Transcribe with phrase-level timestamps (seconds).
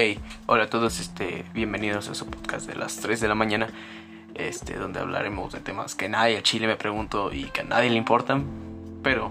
[0.00, 3.66] Hey, hola a todos, este, bienvenidos a su podcast de las 3 de la mañana,
[4.36, 7.90] este, donde hablaremos de temas que nadie a Chile me pregunto y que a nadie
[7.90, 8.44] le importan,
[9.02, 9.30] pero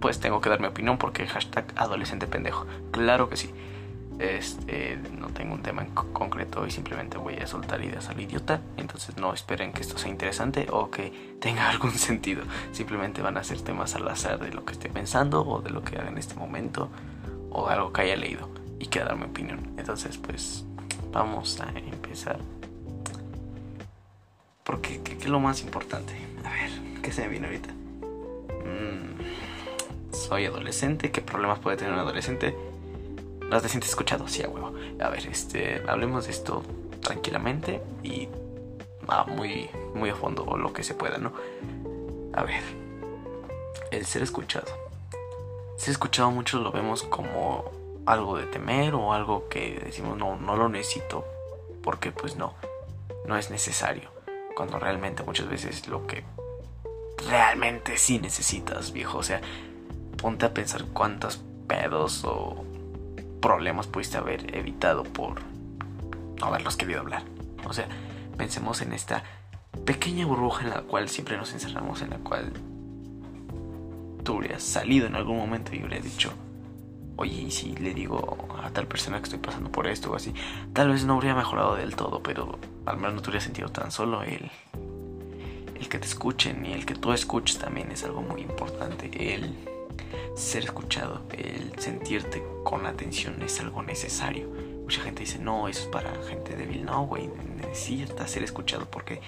[0.00, 3.54] pues tengo que dar mi opinión porque hashtag adolescente pendejo, claro que sí.
[4.18, 8.62] Este, no tengo un tema en concreto y simplemente voy a soltar ideas al idiota,
[8.78, 13.44] entonces no esperen que esto sea interesante o que tenga algún sentido, simplemente van a
[13.44, 16.18] ser temas al azar de lo que esté pensando o de lo que haga en
[16.18, 16.90] este momento
[17.52, 19.74] o algo que haya leído y quiero dar mi opinión.
[19.76, 20.64] Entonces, pues
[21.12, 22.40] vamos a empezar.
[24.64, 26.14] Porque, ¿qué, es lo más importante?
[26.44, 26.70] A ver,
[27.02, 27.70] ¿qué se me viene ahorita?
[28.64, 32.56] Mm, soy adolescente, ¿qué problemas puede tener un adolescente?
[33.48, 34.26] ¿No te sientes escuchado?
[34.28, 34.72] Sí, a huevo.
[35.00, 36.62] A ver, este, hablemos de esto
[37.00, 38.28] tranquilamente y
[39.08, 41.32] ah, muy, muy a fondo o lo que se pueda, ¿no?
[42.32, 42.62] A ver,
[43.90, 44.68] el ser escuchado.
[45.76, 50.56] Ser escuchado muchos lo vemos como algo de temer o algo que decimos no, no
[50.56, 51.24] lo necesito
[51.82, 52.54] porque pues no,
[53.26, 54.10] no es necesario.
[54.56, 56.24] Cuando realmente muchas veces lo que
[57.28, 59.18] realmente sí necesitas, viejo.
[59.18, 59.40] O sea,
[60.16, 62.64] ponte a pensar cuántos pedos o
[63.40, 65.40] problemas pudiste haber evitado por
[66.38, 67.22] no haberlos querido hablar.
[67.66, 67.88] O sea,
[68.36, 69.22] pensemos en esta
[69.84, 72.52] pequeña burbuja en la cual siempre nos encerramos, en la cual
[74.24, 76.32] tú hubieras salido en algún momento y hubieras dicho,
[77.20, 80.32] oye, y si le digo a tal persona que estoy pasando por esto o así,
[80.72, 83.92] tal vez no habría mejorado del todo, pero al menos no te hubiera sentido tan
[83.92, 84.50] solo el,
[85.78, 89.10] el que te escuchen y el que tú escuches también es algo muy importante.
[89.34, 89.54] El
[90.34, 94.48] ser escuchado, el sentirte con atención es algo necesario.
[94.82, 96.86] Mucha gente dice, no, eso es para gente débil.
[96.86, 99.20] No, güey, necesitas ser escuchado porque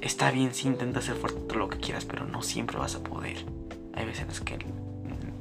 [0.00, 3.02] está bien si intentas ser fuerte todo lo que quieras, pero no siempre vas a
[3.02, 3.44] poder.
[3.92, 4.58] Hay veces en las que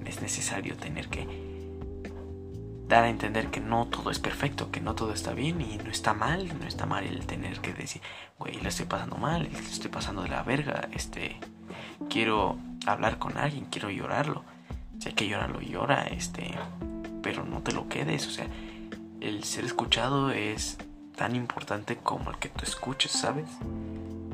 [0.07, 1.27] es necesario tener que
[2.87, 5.91] dar a entender que no todo es perfecto, que no todo está bien y no
[5.91, 8.01] está mal, no está mal el tener que decir,
[8.39, 11.37] güey, la estoy pasando mal, la estoy pasando de la verga, este,
[12.09, 14.43] quiero hablar con alguien, quiero llorarlo.
[14.99, 16.55] Si hay que llorarlo, llora, este,
[17.21, 18.47] pero no te lo quedes, o sea,
[19.19, 20.77] el ser escuchado es
[21.15, 23.49] tan importante como el que tú escuches, ¿sabes?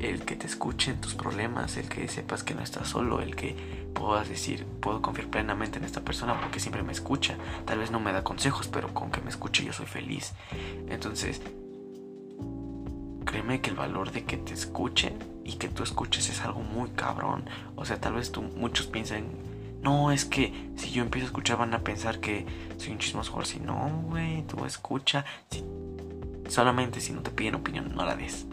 [0.03, 3.55] El que te escuchen tus problemas, el que sepas que no estás solo, el que
[3.93, 7.37] puedas decir, puedo confiar plenamente en esta persona porque siempre me escucha.
[7.63, 10.33] Tal vez no me da consejos, pero con que me escuche yo soy feliz.
[10.89, 11.41] Entonces,
[13.23, 16.89] créeme que el valor de que te escuchen y que tú escuches es algo muy
[16.89, 17.45] cabrón.
[17.77, 19.23] O sea, tal vez tú, muchos piensan,
[19.81, 23.41] no, es que si yo empiezo a escuchar van a pensar que soy un chismoso.
[23.45, 25.23] Si no, güey, tú escucha.
[26.49, 28.45] solamente si no te piden opinión, no la des.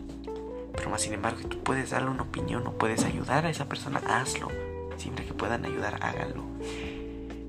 [0.81, 4.01] Pero más sin embargo, tú puedes darle una opinión o puedes ayudar a esa persona,
[4.07, 4.49] hazlo
[4.97, 6.43] Siempre que puedan ayudar, háganlo.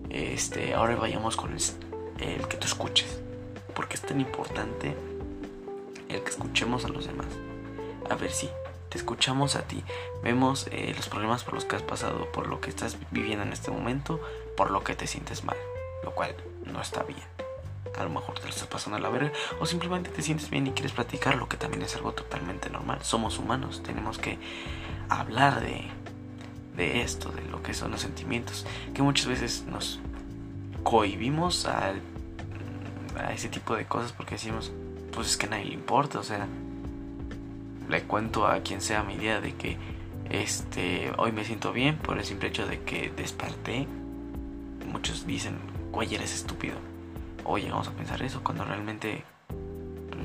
[0.09, 3.21] Este, ahora vayamos con el, que tú escuches.
[3.73, 4.97] Porque es tan importante
[6.09, 7.27] el que escuchemos a los demás.
[8.09, 8.49] A ver si
[8.89, 9.81] te escuchamos a ti.
[10.23, 13.53] Vemos eh, los problemas por los que has pasado, por lo que estás viviendo en
[13.53, 14.19] este momento,
[14.57, 15.55] por lo que te sientes mal.
[16.03, 17.40] Lo cual no está bien.
[17.97, 19.31] A lo mejor te lo estás pasando a la verga.
[19.59, 22.99] O simplemente te sientes bien y quieres platicar, lo que también es algo totalmente normal.
[23.03, 24.37] Somos humanos, tenemos que
[25.09, 25.87] hablar de,
[26.75, 29.99] de esto, de lo que son los sentimientos, que muchas veces nos
[30.83, 31.93] cohibimos a,
[33.17, 34.71] a ese tipo de cosas porque decimos,
[35.13, 36.47] pues es que a nadie le importa, o sea,
[37.89, 39.77] le cuento a quien sea mi idea de que
[40.29, 43.87] este hoy me siento bien por el simple hecho de que desperté.
[44.87, 45.57] Muchos dicen,
[45.91, 46.75] güey, eres estúpido.
[47.45, 49.23] Hoy llegamos a pensar eso cuando realmente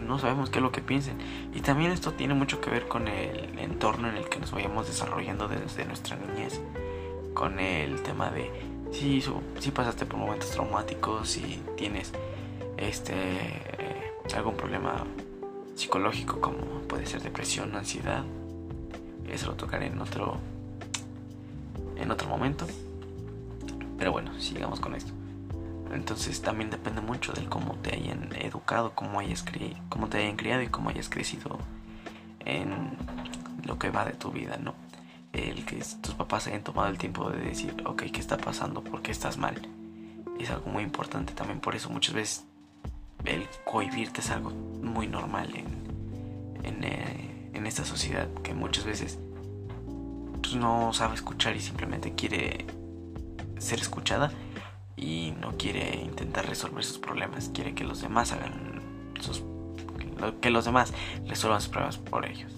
[0.07, 1.19] no sabemos qué es lo que piensen.
[1.55, 4.87] Y también esto tiene mucho que ver con el entorno en el que nos vayamos
[4.87, 6.61] desarrollando desde nuestra niñez.
[7.35, 8.51] Con el tema de
[8.93, 9.23] si,
[9.59, 12.13] si pasaste por momentos traumáticos, si tienes
[12.77, 13.63] este
[14.37, 15.05] algún problema
[15.77, 18.25] psicológico como puede ser depresión, ansiedad.
[19.29, 20.39] Eso lo tocaré en otro
[21.97, 22.67] en otro momento.
[23.99, 25.13] Pero bueno, sigamos con esto.
[25.93, 29.45] Entonces también depende mucho del cómo te hayan educado, cómo, hayas
[29.89, 31.59] cómo te hayan criado y cómo hayas crecido
[32.45, 32.97] en
[33.65, 34.75] lo que va de tu vida, ¿no?
[35.33, 38.83] El que tus papás hayan tomado el tiempo de decir, ok, ¿qué está pasando?
[38.83, 39.61] ¿Por qué estás mal?
[40.39, 42.45] Es algo muy importante también, por eso muchas veces
[43.25, 47.33] el cohibirte es algo muy normal en, en, eh,
[47.67, 49.19] esta sociedad que muchas veces
[50.41, 52.65] pues, no sabe escuchar y simplemente quiere
[53.59, 54.31] ser escuchada
[54.97, 58.81] y no quiere intentar resolver sus problemas, quiere que los demás hagan
[59.21, 59.43] sus
[60.41, 60.95] que los demás
[61.27, 62.51] resuelvan sus problemas por ellos.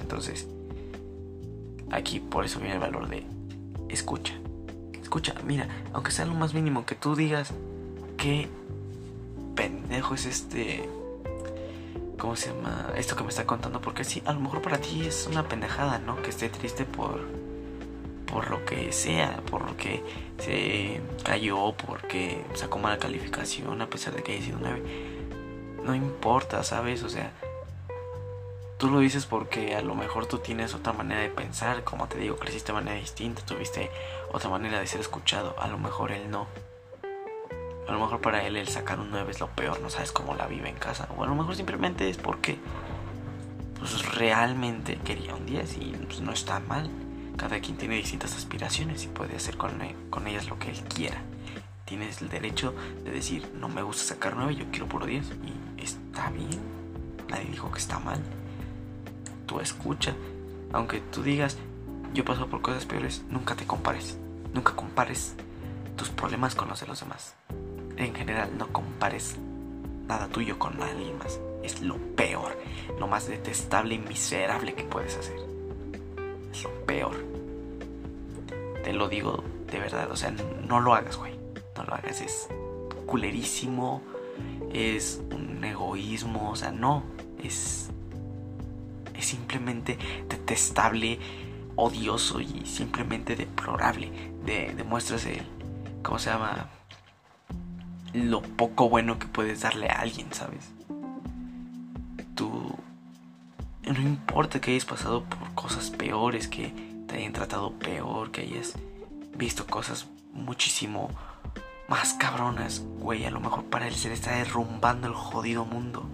[0.00, 0.46] Entonces,
[1.90, 3.24] aquí por eso viene el valor de
[3.88, 4.34] escucha.
[5.00, 7.54] Escucha, mira, aunque sea lo más mínimo que tú digas
[8.18, 8.48] que
[9.54, 10.86] pendejo es este
[12.18, 12.92] ¿Cómo se llama?
[12.96, 13.80] Esto que me está contando.
[13.80, 16.20] Porque sí, a lo mejor para ti es una pendejada, ¿no?
[16.22, 17.20] Que esté triste por.
[18.36, 19.40] Por lo que sea.
[19.50, 20.04] Por lo que
[20.36, 21.72] se cayó.
[21.72, 23.80] Porque sacó mala calificación.
[23.80, 24.82] A pesar de que haya sido 9.
[25.82, 27.02] No importa, ¿sabes?
[27.02, 27.32] O sea.
[28.76, 31.82] Tú lo dices porque a lo mejor tú tienes otra manera de pensar.
[31.82, 33.40] Como te digo, creciste de manera distinta.
[33.40, 33.90] Tuviste
[34.30, 35.54] otra manera de ser escuchado.
[35.58, 36.46] A lo mejor él no.
[37.88, 40.34] A lo mejor para él el sacar un 9 es lo peor, no sabes cómo
[40.34, 41.08] la vive en casa.
[41.16, 42.58] O a lo mejor simplemente es porque
[43.78, 46.90] pues realmente quería un 10 y pues, no está mal.
[47.36, 50.80] Cada quien tiene distintas aspiraciones y puede hacer con, e, con ellas lo que él
[50.94, 51.22] quiera.
[51.84, 52.74] Tienes el derecho
[53.04, 55.24] de decir, no me gusta sacar 9, yo quiero puro 10.
[55.78, 56.60] Y está bien.
[57.28, 58.20] Nadie dijo que está mal.
[59.46, 60.14] Tú escucha.
[60.72, 61.58] Aunque tú digas,
[62.12, 64.18] yo paso por cosas peores, nunca te compares.
[64.52, 65.34] Nunca compares
[65.96, 67.34] tus problemas con los de los demás
[67.96, 69.36] en general no compares
[70.06, 71.40] nada tuyo con alguien más.
[71.62, 72.56] Es lo peor,
[72.98, 75.55] lo más detestable y miserable que puedes hacer.
[76.86, 77.16] Peor.
[78.84, 81.34] Te lo digo de verdad, o sea, no lo hagas, güey.
[81.76, 82.48] No lo hagas, es
[83.06, 84.02] culerísimo,
[84.72, 87.02] es un egoísmo, o sea, no,
[87.42, 87.90] es
[89.14, 89.98] es simplemente
[90.28, 91.18] detestable,
[91.74, 94.10] odioso y simplemente deplorable.
[94.44, 95.42] De, demuestras el,
[96.02, 96.70] ¿cómo se llama?
[98.12, 100.70] lo poco bueno que puedes darle a alguien, ¿sabes?
[102.34, 102.65] Tú...
[103.86, 106.72] No importa que hayas pasado por cosas peores, que
[107.06, 108.74] te hayan tratado peor, que hayas
[109.36, 111.08] visto cosas muchísimo
[111.88, 116.04] más cabronas, güey, a lo mejor para él se le está derrumbando el jodido mundo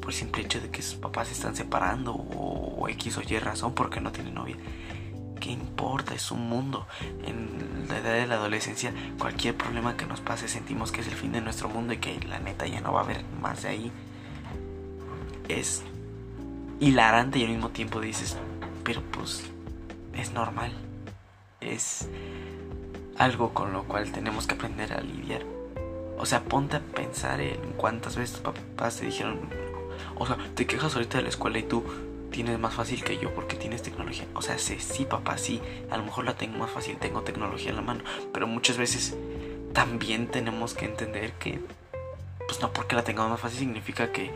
[0.00, 3.38] por el simple hecho de que sus papás se están separando o, X o Y
[3.38, 4.56] razón porque no tiene novia.
[5.38, 6.14] ¿Qué importa?
[6.14, 6.86] Es un mundo.
[7.24, 11.14] En la edad de la adolescencia, cualquier problema que nos pase sentimos que es el
[11.14, 13.68] fin de nuestro mundo y que la neta ya no va a haber más de
[13.68, 13.92] ahí.
[15.48, 15.82] Es
[16.82, 18.36] hilarante y al mismo tiempo dices,
[18.82, 19.44] pero pues
[20.14, 20.72] es normal.
[21.60, 22.08] Es
[23.16, 25.44] algo con lo cual tenemos que aprender a lidiar.
[26.18, 29.38] O sea, ponte a pensar en cuántas veces tus papás te dijeron,
[30.16, 31.84] o sea, te quejas ahorita de la escuela y tú
[32.32, 34.26] tienes más fácil que yo porque tienes tecnología.
[34.34, 35.60] O sea, sí, sí, papá, sí.
[35.88, 38.02] A lo mejor la tengo más fácil, tengo tecnología en la mano.
[38.32, 39.16] Pero muchas veces
[39.72, 41.60] también tenemos que entender que,
[42.48, 44.32] pues no porque la tengamos más fácil significa que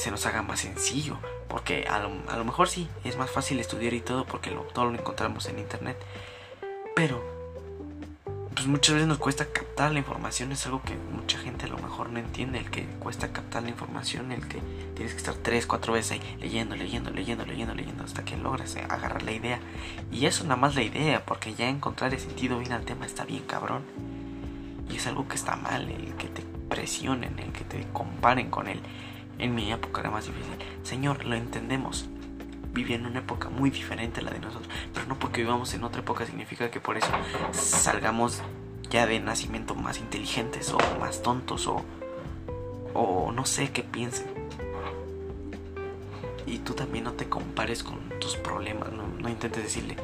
[0.00, 1.18] se nos haga más sencillo.
[1.48, 5.46] Porque a lo, mejor sí, es más fácil estudiar y todo porque todo lo encontramos
[5.46, 5.96] en internet.
[6.94, 7.22] Pero
[8.54, 11.78] pues muchas veces nos cuesta captar la información, es algo que mucha gente a lo
[11.78, 14.60] mejor no entiende, el que cuesta captar la información, el que
[14.94, 18.76] tienes que estar tres, cuatro veces ahí leyendo, leyendo, leyendo, leyendo, leyendo, hasta que logras
[18.76, 19.60] eh, agarrar la idea.
[20.12, 23.24] Y eso nada más la idea, porque ya encontrar el sentido bien al tema está
[23.24, 23.82] bien cabrón.
[24.90, 28.68] Y es algo que está mal, el que te presionen, el que te comparen con
[28.68, 28.80] él.
[29.40, 30.52] En mi época era más difícil.
[30.82, 32.06] Señor, lo entendemos,
[32.74, 34.68] vivía en una época muy diferente a la de nosotros.
[34.92, 37.08] Pero no porque vivamos en otra época significa que por eso
[37.52, 38.42] salgamos
[38.90, 41.82] ya de nacimiento más inteligentes o más tontos o,
[42.92, 44.26] o no sé qué piensen.
[46.46, 49.96] Y tú también no te compares con tus problemas, no, intentes decirle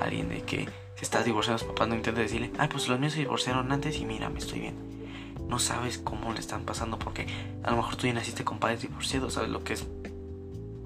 [0.00, 2.88] a alguien de que si estás divorciado a sus papás, no intentes decirle, ay, pues
[2.88, 4.91] los míos se divorciaron antes y mira, me estoy bien.
[5.52, 7.26] No sabes cómo le están pasando porque
[7.62, 9.86] a lo mejor tú ya naciste con padres divorciados, sabes lo que es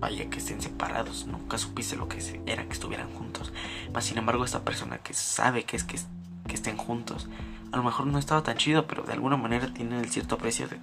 [0.00, 3.52] vaya que estén separados, nunca supiste lo que era que estuvieran juntos.
[3.94, 6.00] Mas sin embargo, esta persona que sabe que es que,
[6.48, 7.28] que estén juntos,
[7.70, 10.66] a lo mejor no estaba tan chido, pero de alguna manera tienen el cierto aprecio
[10.66, 10.80] de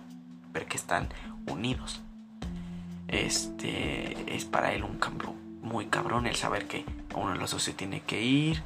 [0.53, 1.09] ver que están
[1.51, 1.99] unidos.
[3.09, 6.85] Este es para él un cambio muy cabrón el saber que
[7.15, 8.63] uno de los dos se tiene que ir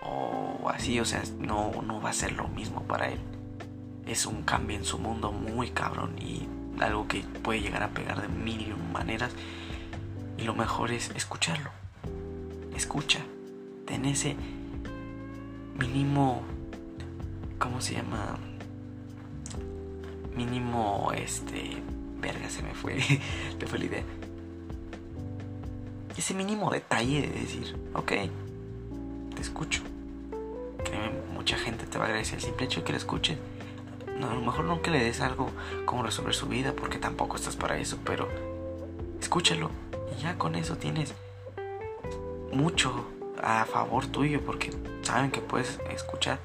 [0.00, 3.18] o así, o sea, no, no va a ser lo mismo para él.
[4.10, 6.42] Es un cambio en su mundo muy cabrón y
[6.82, 9.30] algo que puede llegar a pegar de mil y maneras
[10.36, 11.70] y lo mejor es escucharlo.
[12.74, 13.20] Escucha.
[13.86, 14.34] Ten ese
[15.78, 16.42] mínimo.
[17.60, 18.36] ¿Cómo se llama?
[20.34, 21.80] Mínimo, este.
[22.20, 22.98] Verga, se me fue.
[23.60, 24.04] Te fue la idea.
[26.16, 28.12] Ese mínimo detalle de decir, ok,
[29.36, 29.82] te escucho.
[30.84, 33.38] Créeme, mucha gente te va a agradecer el simple hecho de que le escuches.
[34.20, 35.50] No, a lo mejor no que le des algo
[35.86, 38.28] como resolver su vida, porque tampoco estás para eso, pero
[39.18, 39.70] escúchalo
[40.14, 41.14] y ya con eso tienes
[42.52, 43.06] mucho
[43.42, 46.38] a favor tuyo porque saben que puedes escuchar.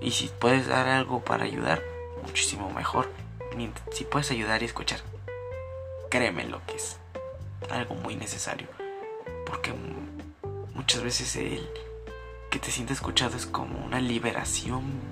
[0.00, 1.80] Y si puedes dar algo para ayudar,
[2.24, 3.08] muchísimo mejor.
[3.92, 4.98] Si puedes ayudar y escuchar,
[6.10, 6.98] créeme lo que es
[7.70, 8.66] algo muy necesario.
[9.46, 9.72] Porque
[10.74, 11.70] muchas veces el
[12.50, 15.11] que te sientes escuchado es como una liberación.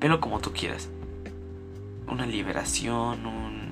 [0.00, 0.88] Velo como tú quieras.
[2.06, 3.68] una liberación, un...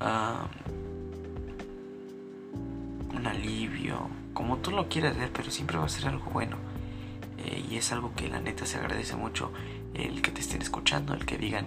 [0.00, 0.46] Ah,
[3.14, 6.56] un alivio, como tú lo quieras ver, pero siempre va a ser algo bueno.
[7.38, 9.52] Eh, y es algo que la neta se agradece mucho
[9.94, 11.66] el que te estén escuchando, el que digan,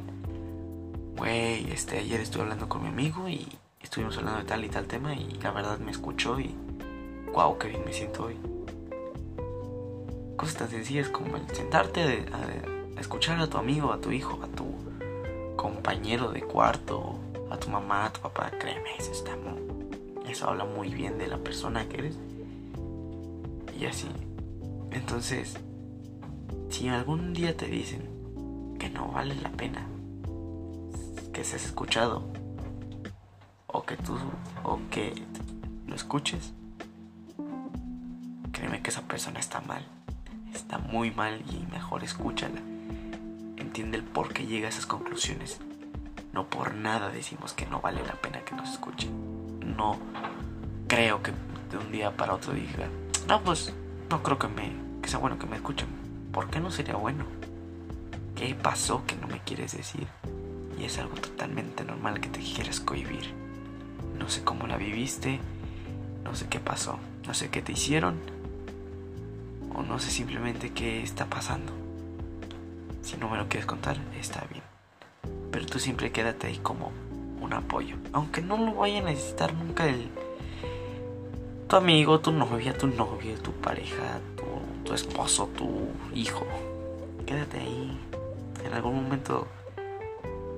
[1.16, 3.48] güey, este, ayer estuve hablando con mi amigo y
[3.82, 6.54] estuvimos hablando de tal y tal tema y la verdad me escuchó y
[7.34, 8.55] wow, qué bien me siento hoy.
[10.38, 14.48] Cosas tan sencillas como el sentarte a, escuchar a tu amigo, a tu hijo, a
[14.48, 14.66] tu
[15.56, 17.20] compañero de cuarto,
[17.52, 19.36] a tu mamá, a tu papá, créeme, eso, está
[20.30, 22.18] eso habla muy bien de la persona que eres.
[23.80, 24.08] Y así.
[24.92, 25.58] Entonces,
[26.70, 29.88] si algún día te dicen que no vale la pena
[31.32, 32.24] que seas escuchado
[33.68, 34.18] o que tú
[34.64, 35.14] o que
[35.86, 36.54] lo escuches,
[38.52, 39.86] créeme que esa persona está mal.
[40.56, 42.62] Está muy mal y mejor escúchala.
[43.58, 45.60] Entiende el por qué llega a esas conclusiones.
[46.32, 49.12] No por nada decimos que no vale la pena que nos escuchen.
[49.76, 49.98] No
[50.88, 51.34] creo que
[51.70, 52.88] de un día para otro diga,
[53.28, 53.74] no, pues
[54.10, 54.72] no creo que, me,
[55.02, 55.90] que sea bueno que me escuchen.
[56.32, 57.26] ¿Por qué no sería bueno?
[58.34, 60.08] ¿Qué pasó que no me quieres decir?
[60.80, 63.34] Y es algo totalmente normal que te quieras cohibir.
[64.18, 65.42] No sé cómo la viviste,
[66.24, 66.98] no sé qué pasó,
[67.28, 68.35] no sé qué te hicieron,
[69.76, 71.74] o no sé simplemente qué está pasando.
[73.02, 74.64] Si no me lo quieres contar, está bien.
[75.52, 76.92] Pero tú siempre quédate ahí como
[77.42, 77.98] un apoyo.
[78.14, 80.10] Aunque no lo vaya a necesitar nunca el
[81.68, 84.20] tu amigo, tu novia, tu novio, tu pareja,
[84.84, 86.46] tu, esposo, tu hijo.
[87.26, 88.00] Quédate ahí.
[88.64, 89.48] En algún momento,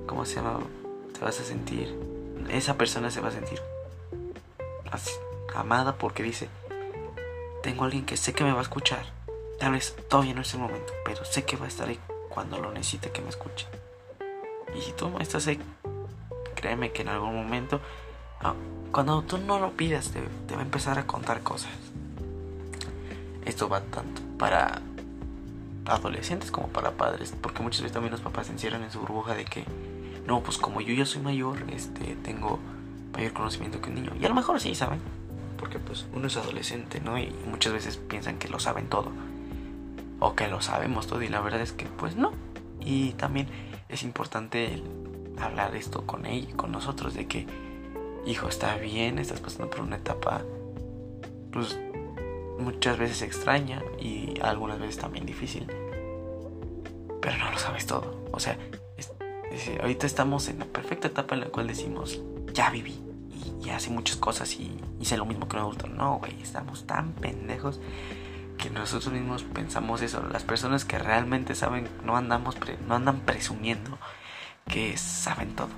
[0.06, 0.60] ¿cómo se llama?
[1.12, 1.94] Te vas a sentir.
[2.50, 3.58] Esa persona se va a sentir
[5.54, 6.48] amada porque dice,
[7.68, 9.04] tengo a alguien que sé que me va a escuchar.
[9.60, 11.98] Tal vez todavía no es el momento, pero sé que va a estar ahí
[12.30, 13.66] cuando lo necesite que me escuche.
[14.74, 15.60] Y si tú estás ahí,
[16.54, 17.82] créeme que en algún momento,
[18.40, 18.54] ah,
[18.90, 21.70] cuando tú no lo pidas, te, te va a empezar a contar cosas.
[23.44, 24.80] Esto va tanto para
[25.84, 29.34] adolescentes como para padres, porque muchas veces también los papás se encierran en su burbuja
[29.34, 29.66] de que,
[30.26, 32.60] no, pues como yo ya soy mayor, este, tengo
[33.12, 34.12] mayor conocimiento que un niño.
[34.18, 35.17] Y a lo mejor sí, ¿saben?
[35.58, 37.18] Porque pues uno es adolescente, ¿no?
[37.18, 39.12] Y muchas veces piensan que lo saben todo
[40.20, 42.32] o que lo sabemos todo y la verdad es que pues no.
[42.80, 43.48] Y también
[43.88, 44.82] es importante
[45.40, 47.46] hablar esto con ella, con nosotros de que
[48.26, 50.42] hijo, está bien, estás pasando por una etapa
[51.52, 51.78] pues
[52.58, 55.66] muchas veces extraña y algunas veces también difícil.
[57.20, 58.28] Pero no lo sabes todo.
[58.32, 58.56] O sea,
[59.80, 62.20] ahorita estamos en la perfecta etapa en la cual decimos,
[62.52, 63.07] ya viví
[63.64, 65.86] y hace muchas cosas y hice lo mismo que un adulto.
[65.88, 67.80] No, güey, estamos tan pendejos
[68.56, 70.22] que nosotros mismos pensamos eso.
[70.30, 73.98] Las personas que realmente saben no andamos no andan presumiendo
[74.66, 75.70] que saben todo.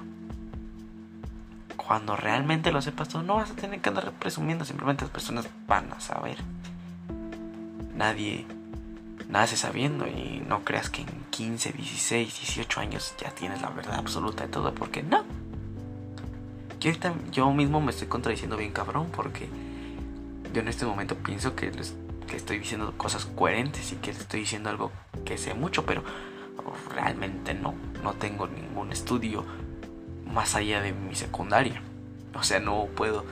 [1.76, 5.48] Cuando realmente lo sepas todo, no vas a tener que andar presumiendo, simplemente las personas
[5.66, 6.38] van a saber.
[7.94, 8.46] Nadie
[9.28, 13.98] nace sabiendo y no creas que en 15, 16, 18 años ya tienes la verdad
[13.98, 15.24] absoluta de todo, porque no
[16.80, 19.48] yo, mismo me estoy contradiciendo bien cabrón porque
[20.54, 21.70] yo en este momento pienso que,
[22.34, 24.90] estoy diciendo cosas coherentes y que estoy diciendo algo
[25.24, 26.02] que sé mucho, pero
[26.94, 27.74] realmente no.
[28.02, 29.44] No tengo ningún estudio
[30.32, 31.82] más allá de mi secundaria.
[32.34, 33.24] O sea, no puedo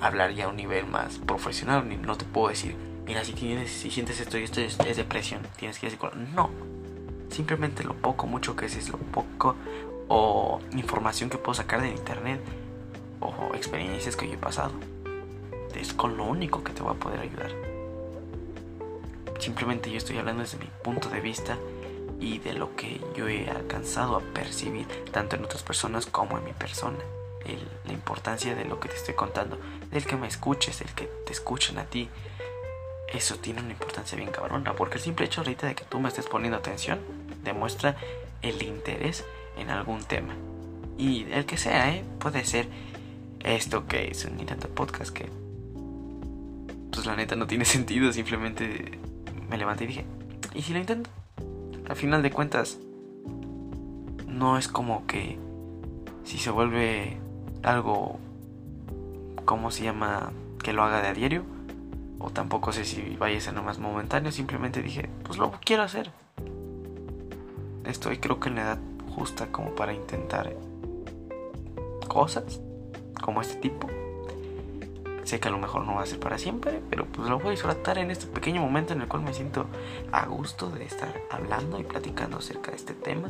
[0.00, 1.86] hablar ya a un nivel más profesional.
[1.86, 5.42] Ni, no te puedo decir, mira, si, tienes, si sientes esto y esto es, depresión,
[5.56, 5.98] tienes que ir
[6.34, 6.50] No.
[7.28, 9.56] Simplemente lo poco, mucho que es, lo poco
[10.08, 12.40] o información que puedo sacar de internet
[13.24, 14.72] o experiencias que yo he pasado.
[15.74, 17.50] Es con lo único que te va a poder ayudar.
[19.38, 21.58] Simplemente yo estoy hablando desde mi punto de vista
[22.20, 26.44] y de lo que yo he alcanzado a percibir tanto en otras personas como en
[26.44, 26.98] mi persona.
[27.84, 29.58] la importancia de lo que te estoy contando,
[29.90, 32.08] del que me escuches, del que te escuchen a ti.
[33.12, 36.08] Eso tiene una importancia bien cabrona, porque el simple hecho ahorita de que tú me
[36.08, 37.00] estés poniendo atención
[37.42, 37.96] demuestra
[38.40, 39.24] el interés
[39.58, 40.34] en algún tema.
[40.96, 42.04] Y el que sea, ¿eh?
[42.18, 42.66] puede ser
[43.44, 45.28] esto que es un intento podcast que
[46.90, 48.98] pues la neta no tiene sentido, simplemente
[49.48, 50.04] me levanté y dije,
[50.54, 51.10] ¿y si lo intento?
[51.88, 52.78] Al final de cuentas
[54.26, 55.38] no es como que
[56.24, 57.18] si se vuelve
[57.62, 58.18] algo
[59.44, 60.32] ¿cómo se llama?
[60.62, 61.44] que lo haga de a diario
[62.18, 66.10] o tampoco sé si vaya a ser nomás momentáneo, simplemente dije, pues lo quiero hacer.
[67.84, 68.78] Estoy creo que en la edad
[69.14, 70.56] justa como para intentar
[72.08, 72.60] cosas
[73.20, 73.88] como este tipo.
[75.24, 77.48] Sé que a lo mejor no va a ser para siempre, pero pues lo voy
[77.48, 79.66] a disfrutar en este pequeño momento en el cual me siento
[80.12, 83.28] a gusto de estar hablando y platicando acerca de este tema.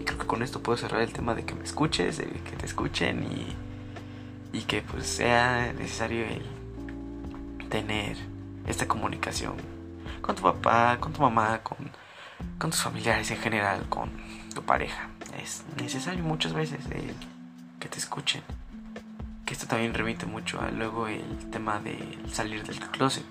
[0.00, 2.56] Y creo que con esto puedo cerrar el tema de que me escuches, de que
[2.56, 6.42] te escuchen y, y que pues sea necesario el
[7.68, 8.16] tener
[8.66, 9.54] esta comunicación
[10.22, 11.78] con tu papá, con tu mamá, con,
[12.58, 14.10] con tus familiares en general, con
[14.54, 15.08] tu pareja.
[15.42, 17.14] Es necesario muchas veces el
[17.80, 18.42] que te escuchen
[19.56, 21.96] esto también remite mucho a luego el tema de
[22.30, 23.24] salir del closet.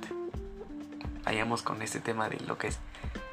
[1.24, 2.80] Vayamos con este tema de lo que es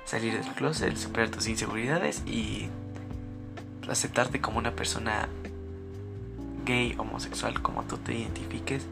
[0.04, 2.68] salir del closet, superar tus inseguridades y
[3.88, 5.26] aceptarte como una persona
[6.66, 8.84] gay, homosexual, como tú te identifiques.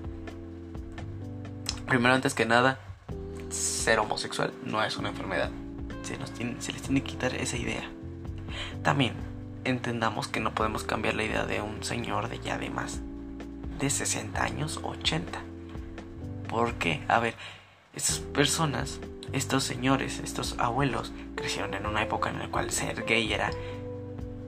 [1.86, 2.80] Primero, antes que nada,
[3.50, 5.50] ser homosexual no es una enfermedad.
[6.04, 6.16] Se,
[6.58, 7.84] se les tiene que quitar esa idea.
[8.82, 9.12] También
[9.64, 13.02] entendamos que no podemos cambiar la idea de un señor de ya de más
[13.80, 15.40] de 60 años, 80.
[16.48, 17.02] ¿Por qué?
[17.08, 17.34] A ver,
[17.94, 19.00] estas personas,
[19.32, 23.50] estos señores, estos abuelos, crecieron en una época en la cual ser gay era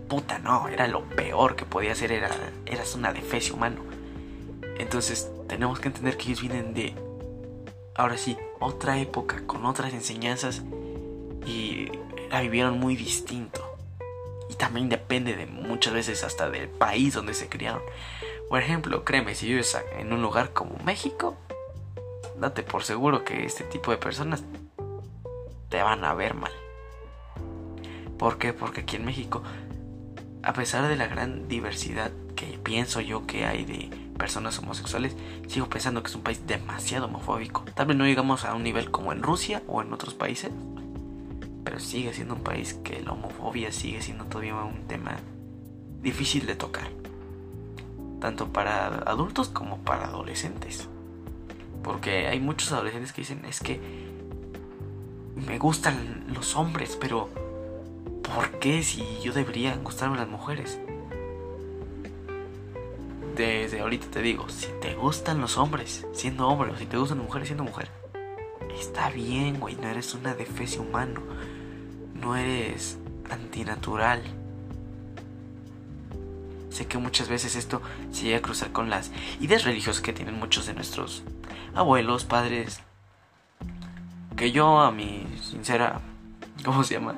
[0.09, 2.31] puta, no, era lo peor que podía ser, era,
[2.67, 3.81] eras una defecio humano.
[4.79, 6.95] Entonces, tenemos que entender que ellos vienen de,
[7.95, 10.63] ahora sí, otra época, con otras enseñanzas
[11.47, 11.89] y
[12.31, 13.65] la vivieron muy distinto.
[14.51, 17.81] Y también depende de muchas veces hasta del país donde se criaron.
[18.53, 21.39] Por ejemplo, créeme, si vives en un lugar como México,
[22.39, 24.45] date por seguro que este tipo de personas
[25.71, 26.53] te van a ver mal.
[28.19, 28.53] ¿Por qué?
[28.53, 29.43] Porque aquí en México,
[30.43, 35.17] a pesar de la gran diversidad que pienso yo que hay de personas homosexuales,
[35.49, 37.65] sigo pensando que es un país demasiado homofóbico.
[37.75, 40.51] Tal vez no llegamos a un nivel como en Rusia o en otros países,
[41.65, 45.17] pero sigue siendo un país que la homofobia sigue siendo todavía un tema
[46.03, 47.02] difícil de tocar
[48.23, 50.89] tanto para adultos como para adolescentes.
[51.83, 53.81] Porque hay muchos adolescentes que dicen, es que
[55.35, 57.29] me gustan los hombres, pero
[58.23, 60.79] ¿por qué si yo debería gustarme las mujeres?
[63.35, 67.19] Desde ahorita te digo, si te gustan los hombres siendo hombre o si te gustan
[67.19, 67.89] mujeres siendo mujer,
[68.79, 71.21] está bien, güey, no eres una defecio humano,
[72.15, 72.99] no eres
[73.31, 74.23] antinatural
[76.73, 80.39] Sé que muchas veces esto se llega a cruzar con las ideas religiosas que tienen
[80.39, 81.23] muchos de nuestros
[81.75, 82.81] abuelos, padres.
[84.37, 86.01] Que yo, a mi sincera,
[86.65, 87.15] ¿cómo se llama?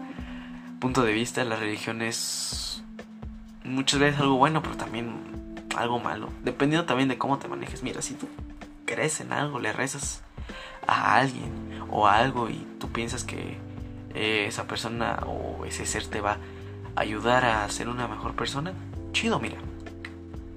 [0.80, 2.82] Punto de vista, la religión es
[3.62, 6.30] muchas veces algo bueno, pero también algo malo.
[6.42, 7.84] Dependiendo también de cómo te manejes.
[7.84, 8.28] Mira, si tú
[8.86, 10.22] crees en algo, le rezas
[10.88, 13.56] a alguien o a algo y tú piensas que
[14.14, 16.38] esa persona o ese ser te va
[16.96, 18.72] a ayudar a ser una mejor persona,
[19.14, 19.56] chido, mira.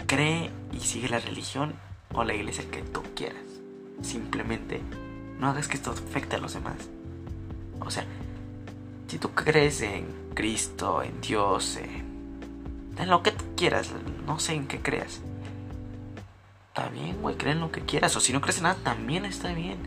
[0.08, 1.76] Cree y sigue la religión
[2.13, 3.43] o la iglesia que tú quieras.
[4.02, 4.82] Simplemente
[5.39, 6.89] no hagas que esto afecte a los demás.
[7.80, 8.06] O sea,
[9.08, 13.91] si tú crees en Cristo, en Dios, en, lo que tú quieras,
[14.26, 15.22] no sé en qué creas.
[16.70, 18.15] Está bien, güey, cree en lo que quieras.
[18.15, 19.78] O si no crees en nada, también está bien.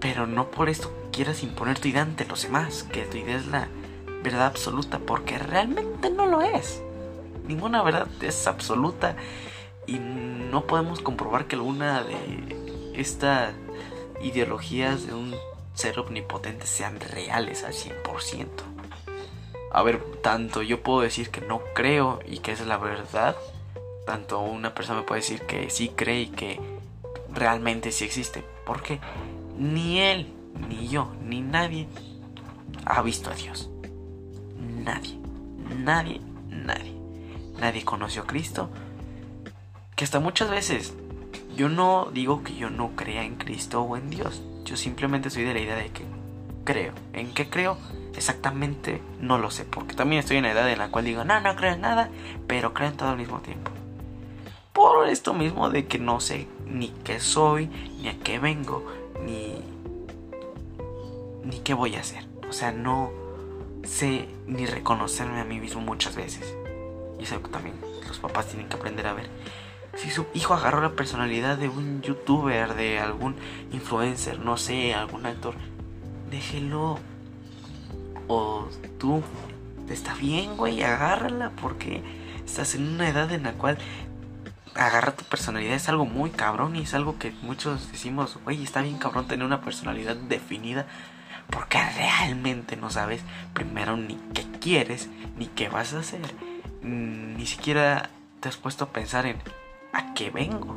[0.00, 3.46] Pero no por esto quieras imponer tu idea ante los demás, que tu idea es
[3.46, 3.68] la
[4.26, 6.82] verdad absoluta, porque realmente no lo es.
[7.46, 9.14] Ninguna verdad es absoluta
[9.86, 13.54] y no podemos comprobar que alguna de estas
[14.20, 15.36] ideologías de un
[15.74, 18.46] ser omnipotente sean reales al 100%.
[19.70, 23.36] A ver, tanto yo puedo decir que no creo y que es la verdad,
[24.06, 26.60] tanto una persona me puede decir que sí cree y que
[27.32, 28.98] realmente sí existe, porque
[29.56, 30.32] ni él,
[30.68, 31.86] ni yo, ni nadie
[32.86, 33.70] ha visto a Dios.
[34.58, 35.18] Nadie,
[35.84, 36.94] nadie, nadie.
[37.60, 38.70] Nadie conoció a Cristo.
[39.94, 40.94] Que hasta muchas veces
[41.56, 44.42] yo no digo que yo no crea en Cristo o en Dios.
[44.64, 46.04] Yo simplemente soy de la idea de que
[46.64, 46.92] creo.
[47.14, 47.78] ¿En qué creo?
[48.14, 49.64] Exactamente no lo sé.
[49.64, 52.10] Porque también estoy en la edad en la cual digo, no, no creo en nada,
[52.46, 53.70] pero creo en todo al mismo tiempo.
[54.72, 57.68] Por esto mismo de que no sé ni qué soy,
[58.00, 58.84] ni a qué vengo,
[59.24, 59.62] ni,
[61.44, 62.26] ni qué voy a hacer.
[62.48, 63.10] O sea, no,
[63.86, 66.54] sé ni reconocerme a mí mismo muchas veces.
[67.18, 67.74] Y es algo que también
[68.06, 69.28] los papás tienen que aprender a ver.
[69.96, 73.34] Si su hijo agarró la personalidad de un youtuber, de algún
[73.72, 75.54] influencer, no sé, algún actor,
[76.30, 76.98] déjelo.
[78.28, 78.68] O
[78.98, 79.22] tú,
[79.88, 82.02] está bien, güey, agárrala porque
[82.44, 83.78] estás en una edad en la cual
[84.74, 88.82] agarrar tu personalidad es algo muy cabrón y es algo que muchos decimos, güey, está
[88.82, 90.86] bien cabrón tener una personalidad definida
[91.50, 93.22] porque realmente no sabes
[93.54, 96.34] primero ni qué quieres, ni qué vas a hacer.
[96.82, 99.36] Ni siquiera te has puesto a pensar en
[99.92, 100.76] a qué vengo.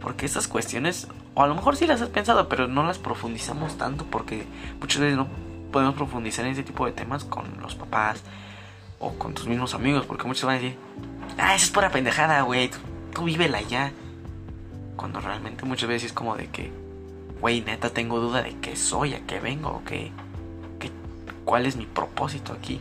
[0.00, 3.76] Porque estas cuestiones, o a lo mejor sí las has pensado, pero no las profundizamos
[3.76, 4.44] tanto porque
[4.80, 5.28] muchas veces no
[5.70, 8.22] podemos profundizar en ese tipo de temas con los papás
[8.98, 10.76] o con tus mismos amigos, porque muchos van a decir,
[11.38, 12.78] ah, eso es pura pendejada, güey, tú,
[13.14, 13.92] tú vívela ya.
[14.96, 16.70] Cuando realmente muchas veces es como de que,
[17.40, 20.12] güey, neta tengo duda de qué soy, a qué vengo, qué,
[20.78, 20.90] qué,
[21.44, 22.80] cuál es mi propósito aquí.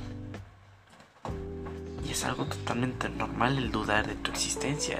[2.05, 4.99] Y es algo totalmente normal el dudar de tu existencia,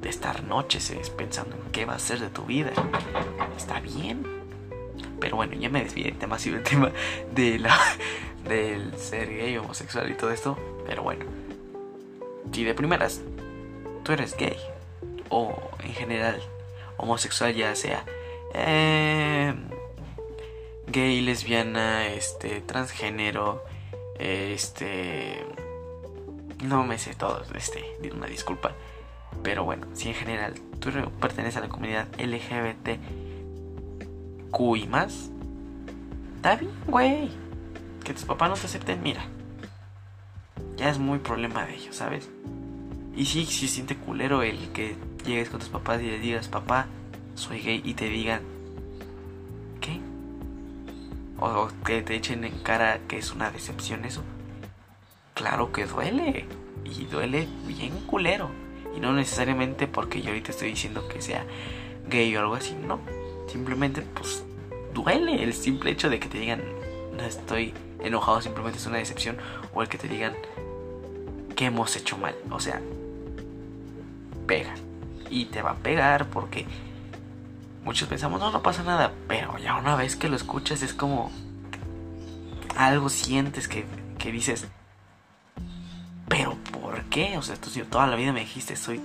[0.00, 2.72] de estar noches pensando en qué va a ser de tu vida.
[3.56, 4.26] Está bien.
[5.20, 6.92] Pero bueno, ya me desvié demasiado el tema
[7.34, 7.76] de la,
[8.48, 10.56] del ser gay, homosexual y todo esto.
[10.86, 11.24] Pero bueno,
[12.52, 13.20] si de primeras
[14.04, 14.56] tú eres gay,
[15.28, 16.40] o en general
[16.96, 18.04] homosexual, ya sea
[18.54, 19.54] eh,
[20.86, 23.64] gay, lesbiana, este, transgénero,
[24.18, 25.44] este,
[26.64, 28.72] no me sé todo, este, una disculpa.
[29.42, 32.98] Pero bueno, si en general tú perteneces a la comunidad LGBT
[34.76, 35.30] y más,
[36.36, 37.30] está bien, güey.
[38.04, 39.24] Que tus papás no te acepten, mira.
[40.76, 42.28] Ya es muy problema de ellos, ¿sabes?
[43.14, 46.48] Y sí, si se siente culero el que llegues con tus papás y le digas,
[46.48, 46.86] papá,
[47.38, 48.42] soy gay, y te digan,
[49.80, 50.00] ¿qué?
[51.40, 54.22] O que te echen en cara que es una decepción eso.
[55.34, 56.46] Claro que duele.
[56.84, 58.50] Y duele bien culero.
[58.96, 61.44] Y no necesariamente porque yo ahorita estoy diciendo que sea
[62.08, 62.98] gay o algo así, no.
[63.46, 64.44] Simplemente pues
[64.92, 66.62] duele el simple hecho de que te digan
[67.16, 69.36] no estoy enojado, simplemente es una decepción.
[69.74, 70.34] O el que te digan
[71.54, 72.34] que hemos hecho mal.
[72.50, 72.80] O sea,
[74.46, 74.74] pega.
[75.30, 76.66] Y te va a pegar porque
[77.88, 79.14] muchos pensamos, no, no pasa nada.
[79.28, 81.32] Pero ya una vez que lo escuchas es como
[82.76, 83.86] algo sientes que,
[84.18, 84.68] que dices,
[86.28, 87.38] pero ¿por qué?
[87.38, 89.00] O sea, tú toda la vida me dijiste, soy,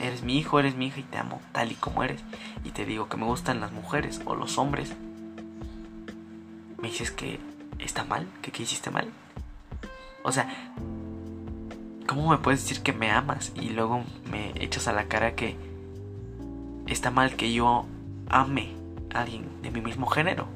[0.00, 2.22] eres mi hijo, eres mi hija y te amo tal y como eres.
[2.64, 4.94] Y te digo que me gustan las mujeres o los hombres.
[6.80, 7.38] Me dices que
[7.78, 9.12] está mal, que qué hiciste mal.
[10.22, 10.48] O sea,
[12.06, 15.58] ¿cómo me puedes decir que me amas y luego me echas a la cara que
[16.86, 17.84] está mal que yo
[18.28, 18.74] ame
[19.14, 20.46] a alguien de mi mismo género?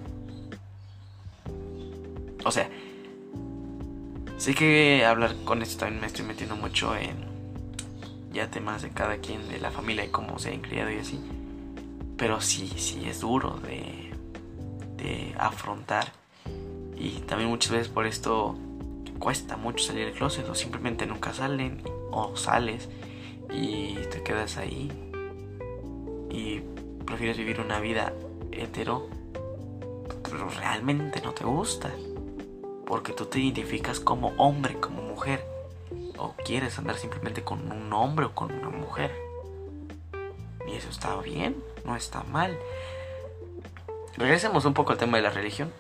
[2.45, 2.69] O sea,
[4.37, 7.33] sé que hablar con esto también me estoy metiendo mucho en
[8.33, 11.21] ya temas de cada quien, de la familia y cómo se ha criado y así.
[12.17, 14.13] Pero sí, sí es duro de,
[14.97, 16.13] de afrontar.
[16.97, 18.57] Y también muchas veces por esto
[19.19, 22.89] cuesta mucho salir del closet o simplemente nunca salen o sales
[23.53, 24.91] y te quedas ahí
[26.31, 26.61] y
[27.13, 28.15] prefieres vivir una vida
[28.53, 29.07] hetero
[30.23, 31.91] pero realmente no te gusta
[32.87, 35.45] porque tú te identificas como hombre, como mujer
[36.17, 39.15] o quieres andar simplemente con un hombre o con una mujer
[40.67, 42.57] y eso está bien, no está mal.
[44.17, 45.71] Regresemos un poco al tema de la religión.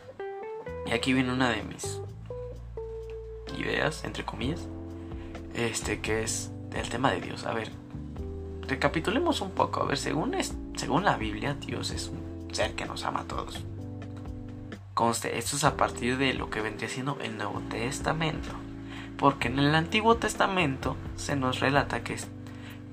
[0.84, 2.00] Y aquí viene una de mis
[3.56, 4.66] ideas, entre comillas,
[5.54, 7.46] este que es el tema de Dios.
[7.46, 7.70] A ver,
[8.62, 9.80] recapitulemos un poco.
[9.80, 13.24] A ver, según, es, según la Biblia, Dios es un ser que nos ama a
[13.24, 13.62] todos.
[14.94, 18.50] Conste, esto es a partir de lo que vendría siendo el Nuevo Testamento.
[19.16, 22.16] Porque en el Antiguo Testamento se nos relata que,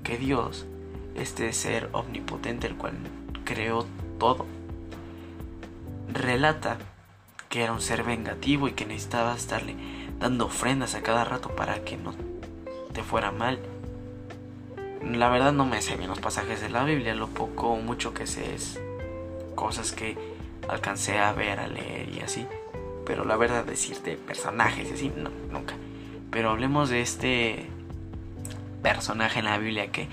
[0.02, 0.66] que Dios,
[1.14, 2.94] este ser omnipotente, el cual
[3.44, 3.86] creó
[4.18, 4.46] todo,
[6.12, 6.78] relata
[7.48, 9.74] que era un ser vengativo y que necesitaba estarle
[10.18, 12.14] dando ofrendas a cada rato para que no
[12.92, 13.58] te fuera mal.
[15.02, 18.12] La verdad no me sé bien los pasajes de la Biblia, lo poco o mucho
[18.12, 18.80] que sé es
[19.54, 20.16] cosas que
[20.68, 22.46] alcancé a ver, a leer y así.
[23.06, 25.74] Pero la verdad decirte personajes y así, no, nunca.
[26.30, 27.66] Pero hablemos de este
[28.82, 30.08] personaje en la Biblia que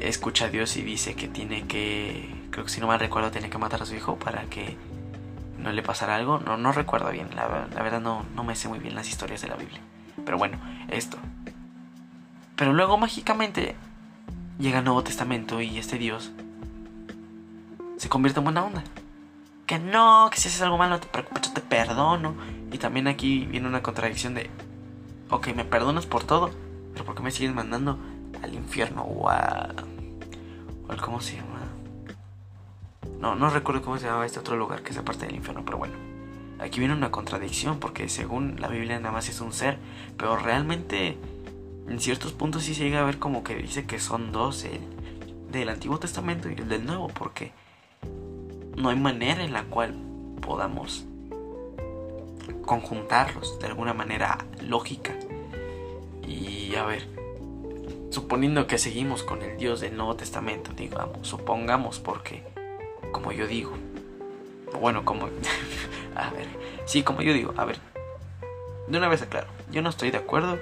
[0.00, 3.50] escucha a Dios y dice que tiene que, creo que si no mal recuerdo, tiene
[3.50, 4.76] que matar a su hijo para que
[5.58, 6.38] no le pasará algo.
[6.38, 9.48] No, no recuerdo bien, la, verdad no, no me sé muy bien las historias de
[9.48, 9.80] la Biblia.
[10.24, 11.18] Pero bueno, esto.
[12.56, 13.74] Pero luego mágicamente
[14.58, 16.32] llega el Nuevo Testamento y este Dios
[17.96, 18.84] se convierte en buena onda.
[19.66, 22.34] Que no, que si haces algo malo te preocupes, te perdono.
[22.70, 24.50] Y también aquí viene una contradicción de,
[25.30, 26.50] ok, me perdonas por todo,
[26.92, 27.98] pero ¿por qué me sigues mandando
[28.42, 29.30] al infierno o
[31.02, 31.60] ¿cómo se llama?
[33.20, 35.78] No, no recuerdo cómo se llamaba este otro lugar que es aparte del infierno, pero
[35.78, 35.94] bueno.
[36.60, 39.78] Aquí viene una contradicción porque según la Biblia nada más es un ser,
[40.16, 41.18] pero realmente
[41.88, 44.80] en ciertos puntos sí se llega a ver como que dice que son dos, el
[45.50, 47.52] del Antiguo Testamento y el del Nuevo, porque
[48.76, 49.94] no hay manera en la cual
[50.40, 51.04] podamos
[52.64, 55.14] conjuntarlos de alguna manera lógica.
[56.26, 57.06] Y a ver,
[58.10, 62.42] suponiendo que seguimos con el Dios del Nuevo Testamento, digamos, supongamos porque,
[63.12, 63.72] como yo digo,
[64.80, 65.26] bueno, como,
[66.16, 66.48] a ver,
[66.86, 67.78] sí, como yo digo, a ver,
[68.88, 70.58] de una vez aclaro, yo no estoy de acuerdo,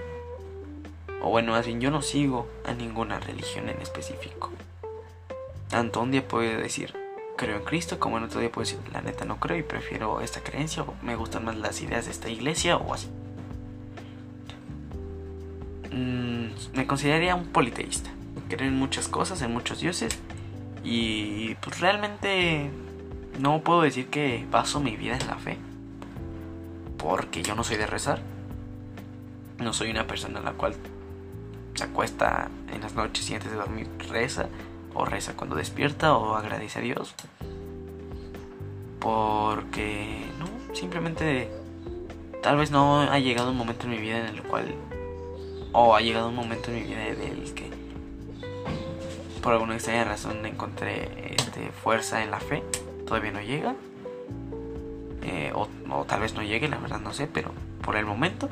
[1.22, 4.50] o bueno, así yo no sigo a ninguna religión en específico.
[5.68, 6.94] Tanto un día puedo decir,
[7.36, 10.20] creo en Cristo, como en otro día puedo decir, la neta no creo y prefiero
[10.20, 13.08] esta creencia, o me gustan más las ideas de esta iglesia, o así.
[15.92, 18.10] Mm, me consideraría un politeísta.
[18.48, 20.18] Creo en muchas cosas, en muchos dioses,
[20.82, 22.68] y pues realmente
[23.38, 25.56] no puedo decir que baso mi vida en la fe,
[26.98, 28.20] porque yo no soy de rezar.
[29.58, 30.74] No soy una persona a la cual
[31.82, 34.48] se acuesta en las noches y antes de dormir reza,
[34.94, 37.14] o reza cuando despierta, o agradece a Dios.
[39.00, 41.50] Porque, no, simplemente
[42.40, 44.74] tal vez no ha llegado un momento en mi vida en el cual,
[45.72, 47.70] o ha llegado un momento en mi vida en el que
[49.42, 52.62] por alguna extraña razón encontré este, fuerza en la fe.
[53.08, 53.74] Todavía no llega.
[55.22, 57.50] Eh, o, o tal vez no llegue, la verdad no sé, pero
[57.82, 58.48] por el momento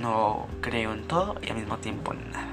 [0.00, 2.48] no creo en todo y al mismo tiempo en nada.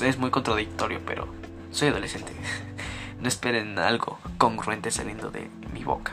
[0.00, 1.26] Es muy contradictorio, pero
[1.70, 2.32] soy adolescente.
[3.20, 6.12] no esperen algo congruente saliendo de mi boca.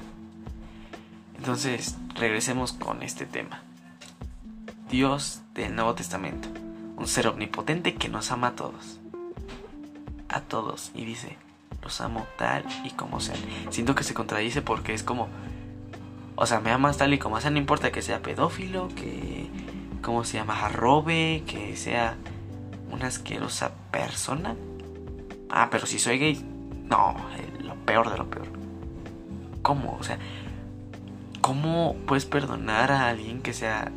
[1.37, 3.63] Entonces, regresemos con este tema.
[4.89, 6.47] Dios del Nuevo Testamento,
[6.97, 8.99] un ser omnipotente que nos ama a todos.
[10.29, 10.91] A todos.
[10.93, 11.37] Y dice,
[11.81, 13.39] los amo tal y como sean.
[13.71, 15.27] Siento que se contradice porque es como,
[16.35, 19.42] o sea, me amas tal y como sea, no importa que sea pedófilo, que
[20.03, 20.65] ¿cómo se llama?
[20.65, 22.15] Arrobe, que sea
[22.91, 24.55] una asquerosa persona.
[25.49, 26.45] Ah, pero si soy gay,
[26.87, 27.15] no,
[27.61, 28.47] lo peor de lo peor.
[29.63, 29.97] ¿Cómo?
[29.99, 30.19] O sea,
[31.41, 33.91] ¿cómo puedes perdonar a alguien que sea...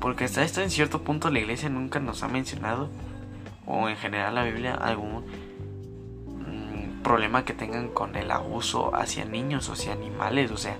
[0.00, 2.90] Porque hasta esto en cierto punto la iglesia nunca nos ha mencionado,
[3.64, 5.24] o en general la Biblia, algún
[6.26, 10.50] mm, problema que tengan con el abuso hacia niños o hacia animales.
[10.50, 10.76] O sea,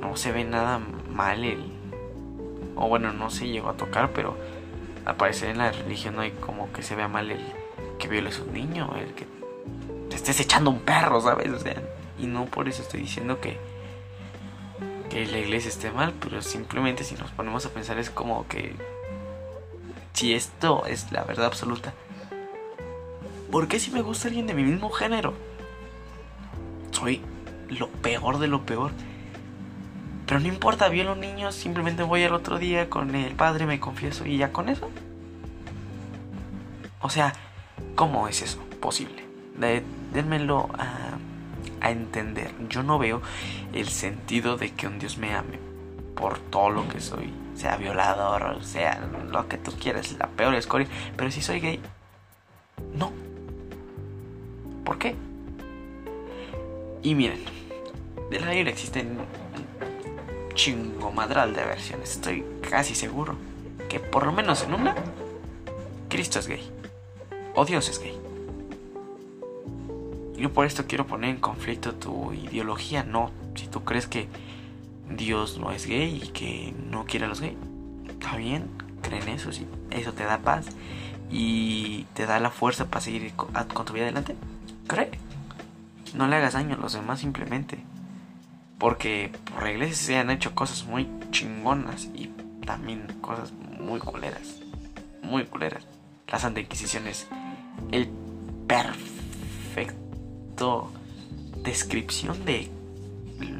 [0.00, 0.80] no se ve nada
[1.10, 1.73] mal el
[2.76, 4.36] o bueno, no se llegó a tocar, pero
[5.04, 7.44] al en la religión no hay como que se vea mal el
[7.98, 9.26] que violes un niño, el que
[10.08, 11.50] te estés echando un perro, ¿sabes?
[11.50, 11.80] O sea,
[12.18, 13.58] y no por eso estoy diciendo que,
[15.10, 18.74] que la iglesia esté mal, pero simplemente si nos ponemos a pensar es como que
[20.12, 21.92] si esto es la verdad absoluta,
[23.50, 25.34] ¿por qué si me gusta alguien de mi mismo género?
[26.92, 27.20] Soy
[27.68, 28.92] lo peor de lo peor.
[30.26, 33.78] Pero no importa, a los niños, simplemente voy al otro día con el padre, me
[33.78, 34.90] confieso y ya con eso.
[37.02, 37.34] O sea,
[37.94, 39.24] ¿cómo es eso posible?
[40.12, 41.18] Dénmelo a,
[41.90, 42.50] entender.
[42.70, 43.20] Yo no veo
[43.74, 45.58] el sentido de que un Dios me ame
[46.14, 47.30] por todo lo que soy.
[47.54, 50.88] Sea violador, sea lo que tú quieras, la peor escoria.
[51.14, 51.80] Pero si soy gay,
[52.94, 53.12] no.
[54.82, 55.14] ¿Por qué?
[57.02, 57.44] Y miren,
[58.30, 59.18] de la existen
[60.54, 62.12] chingo madral de versiones.
[62.12, 63.36] Estoy casi seguro
[63.88, 64.94] que por lo menos en una,
[66.08, 66.70] Cristo es gay.
[67.54, 68.18] O Dios es gay.
[70.36, 73.04] Yo por esto quiero poner en conflicto tu ideología.
[73.04, 74.28] No, si tú crees que
[75.08, 77.56] Dios no es gay y que no quiere a los gays,
[78.08, 78.68] está bien,
[79.02, 79.66] creen eso, sí.
[79.90, 80.66] Eso te da paz
[81.30, 83.52] y te da la fuerza para seguir con,
[83.84, 84.36] tu vida adelante.
[84.86, 85.10] Cree.
[86.14, 87.78] No le hagas daño a los demás simplemente.
[88.84, 92.26] Porque por la se han hecho cosas muy chingonas y
[92.66, 94.60] también cosas muy culeras.
[95.22, 95.86] Muy culeras.
[96.28, 97.26] La Santa Inquisición es
[97.92, 98.10] el
[98.66, 100.02] perfecto
[101.62, 102.70] descripción de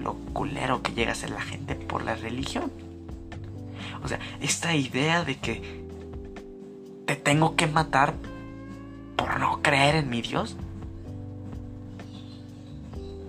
[0.02, 2.70] lo culero que llega a ser la gente por la religión.
[4.04, 5.86] O sea, esta idea de que
[7.06, 8.12] te tengo que matar
[9.16, 10.54] por no creer en mi Dios.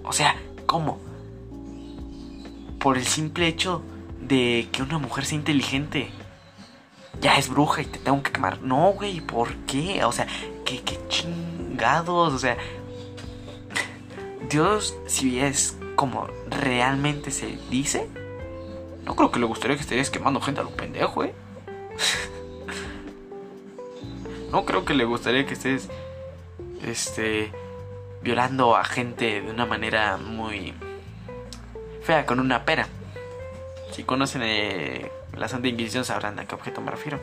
[0.04, 1.05] O sea, ¿cómo?
[2.86, 3.82] Por el simple hecho
[4.22, 6.12] de que una mujer sea inteligente.
[7.20, 8.62] Ya es bruja y te tengo que quemar.
[8.62, 10.06] No, güey, ¿por qué?
[10.06, 10.28] O sea,
[10.66, 12.32] qué, chingados.
[12.32, 12.58] O sea,
[14.52, 18.08] Dios, si es como realmente se dice,
[19.04, 21.34] no creo que le gustaría que estés quemando gente a lo pendejo, eh.
[24.52, 25.90] no creo que le gustaría que estés,
[26.84, 27.52] este,
[28.22, 30.76] violando a gente de una manera muy
[32.06, 32.88] fea con una pera.
[33.92, 37.20] Si conocen eh, la Santa Inquisición sabrán a qué objeto me refiero.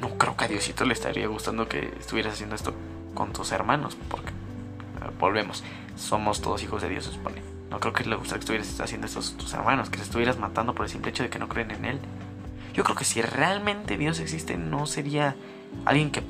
[0.00, 2.74] No creo que a Diosito le estaría gustando que estuvieras haciendo esto
[3.14, 4.30] con tus hermanos, porque
[5.18, 5.64] volvemos,
[5.96, 7.42] somos todos hijos de Dios, se supone.
[7.70, 10.38] No creo que le gustaría que estuvieras haciendo esto a tus hermanos, que te estuvieras
[10.38, 11.98] matando por el simple hecho de que no creen en Él.
[12.74, 15.34] Yo creo que si realmente Dios existe, no sería
[15.84, 16.22] alguien que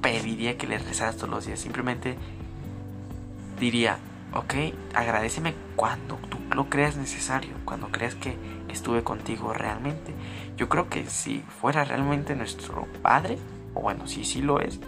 [0.00, 1.60] pediría que le rezaras todos los días.
[1.60, 2.16] Simplemente
[3.60, 3.98] diría,
[4.34, 4.54] ok,
[4.94, 8.36] agradeceme cuando tú lo creas necesario, cuando creas que
[8.68, 10.12] estuve contigo realmente.
[10.56, 13.38] Yo creo que si fuera realmente nuestro padre,
[13.74, 14.80] o bueno, si sí lo es,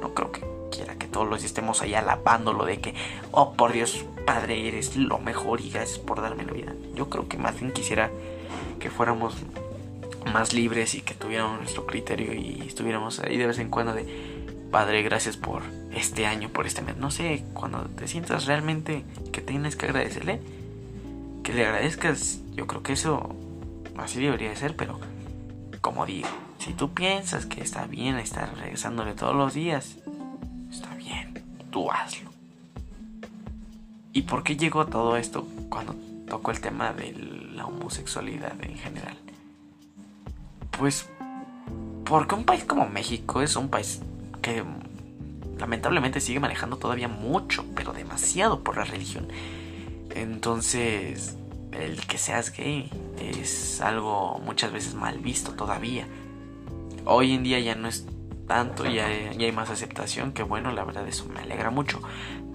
[0.00, 2.94] no creo que quiera que todos los estemos ahí alabándolo de que,
[3.32, 6.72] oh por Dios, padre, eres lo mejor y gracias por darme la vida.
[6.94, 8.10] Yo creo que más bien quisiera
[8.78, 9.34] que fuéramos
[10.32, 14.04] más libres y que tuviéramos nuestro criterio y estuviéramos ahí de vez en cuando de,
[14.70, 15.62] padre, gracias por
[15.98, 16.96] este año, por este mes.
[16.96, 20.40] No sé, cuando te sientas realmente que tienes que agradecerle,
[21.42, 23.34] que le agradezcas, yo creo que eso
[23.96, 24.98] así debería de ser, pero
[25.80, 29.96] como digo, si tú piensas que está bien estar regresándole todos los días,
[30.70, 32.30] está bien, tú hazlo.
[34.12, 35.94] ¿Y por qué llegó todo esto cuando
[36.28, 37.12] tocó el tema de
[37.54, 39.16] la homosexualidad en general?
[40.78, 41.08] Pues
[42.04, 44.00] porque un país como México es un país
[44.42, 44.64] que
[45.58, 49.28] lamentablemente sigue manejando todavía mucho, pero demasiado por la religión.
[50.14, 51.36] Entonces,
[51.72, 56.06] el que seas gay es algo muchas veces mal visto todavía.
[57.04, 58.06] Hoy en día ya no es
[58.46, 62.00] tanto, ya, hay más aceptación, que bueno, la verdad eso me alegra mucho,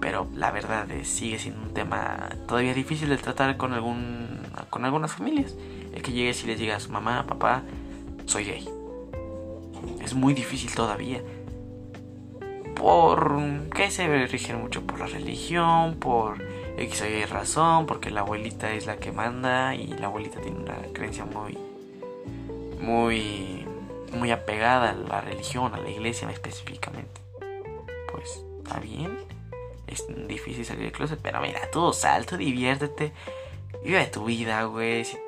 [0.00, 4.40] pero la verdad sigue siendo un tema todavía difícil de tratar con, algún,
[4.70, 5.54] con algunas familias.
[5.92, 7.62] El que llegues y les digas, mamá, papá,
[8.26, 8.68] soy gay.
[10.02, 11.22] Es muy difícil todavía
[12.74, 16.42] por que se rigen mucho por la religión, por
[16.76, 20.58] X o Y razón, porque la abuelita es la que manda y la abuelita tiene
[20.58, 21.58] una creencia muy
[22.80, 23.64] muy
[24.12, 27.20] muy apegada a la religión, a la iglesia específicamente.
[28.12, 29.16] Pues está bien.
[29.86, 33.12] Es difícil salir del closet, pero mira, tú salto, diviértete,
[33.84, 35.04] vive tu vida, güey.
[35.04, 35.18] Si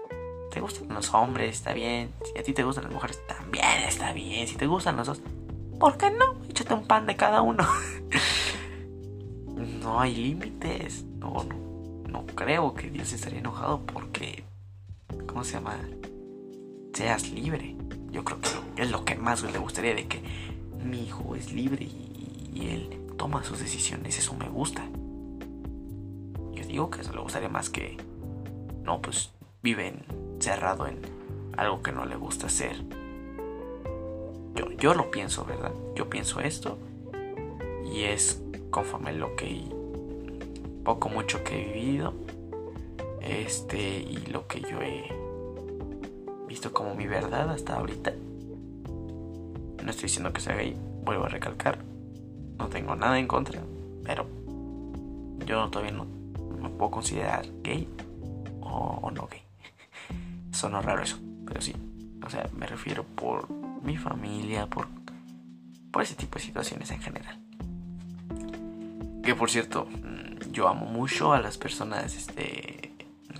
[0.50, 2.10] te gustan los hombres, está bien.
[2.24, 4.48] Si a ti te gustan las mujeres, también está bien.
[4.48, 5.20] Si te gustan los dos,
[5.78, 6.42] ¿por qué no?
[6.48, 7.64] Échate un pan de cada uno.
[9.82, 11.04] no hay límites.
[11.18, 14.44] No, no, no creo que Dios estaría enojado porque,
[15.26, 15.78] ¿cómo se llama?
[16.92, 17.76] Seas libre.
[18.10, 20.22] Yo creo que es lo que más le gustaría de que
[20.82, 24.18] mi hijo es libre y, y él toma sus decisiones.
[24.18, 24.84] Eso me gusta.
[26.52, 27.98] Yo digo que eso le gustaría más que,
[28.82, 29.94] no, pues vive
[30.36, 31.00] encerrado en
[31.56, 32.82] algo que no le gusta hacer
[34.78, 35.72] yo, lo pienso, ¿verdad?
[35.94, 36.78] Yo pienso esto
[37.84, 39.64] y es conforme lo que
[40.84, 42.14] poco mucho que he vivido
[43.20, 45.10] este y lo que yo he
[46.46, 48.12] visto como mi verdad hasta ahorita.
[49.82, 51.78] No estoy diciendo que sea gay, vuelvo a recalcar.
[52.58, 53.60] No tengo nada en contra,
[54.04, 54.26] pero
[55.44, 56.06] yo todavía no
[56.60, 57.88] me puedo considerar gay
[58.60, 59.42] o, o no gay.
[60.52, 61.74] Sonó raro eso, pero sí.
[62.24, 63.46] O sea, me refiero por
[63.86, 64.88] mi familia, por,
[65.90, 67.38] por ese tipo de situaciones en general.
[69.22, 72.92] Que por cierto, mm, yo amo mucho a las personas, este,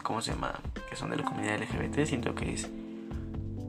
[0.02, 0.58] ¿cómo se llama?
[0.88, 2.06] Que son de la comunidad LGBT.
[2.06, 2.70] Siento que es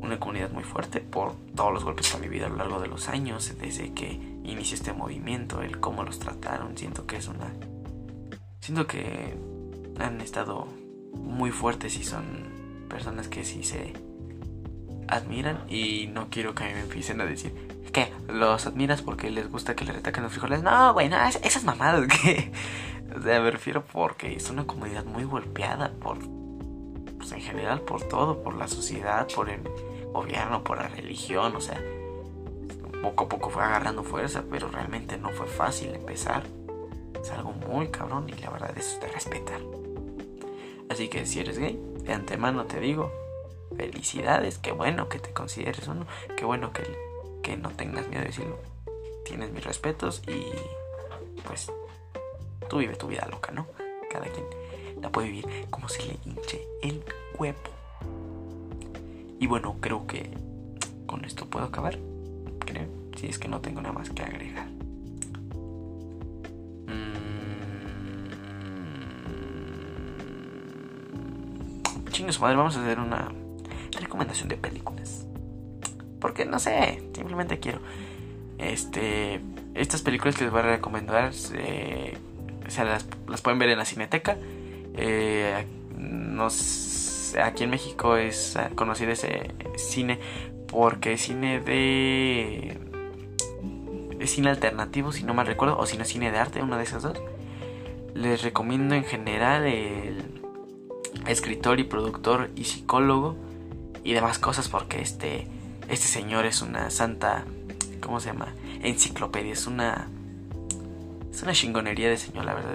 [0.02, 2.88] una comunidad muy fuerte por todos los golpes que han vivido a lo largo de
[2.88, 4.12] los años, desde que
[4.44, 6.78] inició este movimiento, el cómo los trataron.
[6.78, 7.54] Siento que es una.
[8.60, 9.36] Siento que
[10.00, 10.68] han estado
[11.14, 13.94] muy fuertes y son personas que sí se
[15.08, 17.54] admiran y no quiero que me empiecen a decir
[17.92, 20.62] que los admiras porque les gusta que le retaquen los frijoles.
[20.62, 22.52] No, güey, no, esas mamadas que...
[23.16, 26.20] O me refiero porque es una comunidad muy golpeada por...
[27.18, 29.62] Pues en general por todo, por la sociedad, por el
[30.12, 31.82] gobierno, por la religión, o sea...
[33.02, 36.44] Poco a poco fue agarrando fuerza, pero realmente no fue fácil empezar.
[37.22, 39.62] Es algo muy cabrón y la verdad es de respetar.
[40.90, 43.12] Así que si eres gay, de antemano te digo,
[43.76, 46.84] Felicidades, qué bueno que te consideres uno, qué bueno que,
[47.44, 48.60] que no tengas miedo de decirlo.
[49.26, 50.46] Tienes mis respetos y
[51.46, 51.72] pues
[52.70, 53.68] tú vive tu vida loca, ¿no?
[54.10, 54.46] Cada quien
[55.02, 57.04] la puede vivir como se le hinche el
[57.36, 57.72] cuerpo.
[59.40, 60.32] Y bueno, creo que
[61.06, 62.00] con esto puedo acabar.
[62.60, 62.88] Creo,
[63.18, 64.68] si es que no tengo nada más que agregar.
[66.88, 67.28] Mm.
[72.12, 73.32] Chingos madre, vamos a hacer una
[74.18, 75.26] recomendación de películas.
[76.20, 77.80] Porque no sé, simplemente quiero.
[78.58, 79.40] Este,
[79.76, 82.18] estas películas que les voy a recomendar, eh,
[82.68, 83.06] se las,
[83.44, 84.38] pueden ver en la Cineteca.
[84.96, 85.66] Eh,
[87.44, 90.20] aquí en México es conocido ese cine
[90.68, 92.80] porque es cine de.
[94.20, 96.84] Es cine alternativo, si no mal recuerdo, o si no cine de arte, una de
[96.84, 97.22] esas dos.
[98.16, 100.42] Les recomiendo en general el
[101.28, 103.36] escritor y productor y psicólogo
[104.08, 105.50] y demás cosas porque este,
[105.90, 107.44] este señor es una santa,
[108.00, 108.54] ¿cómo se llama?
[108.82, 109.52] Enciclopedia.
[109.52, 110.08] Es una,
[111.30, 112.72] es una chingonería de señor, la verdad.